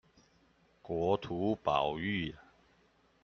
[0.81, 2.33] 國土保育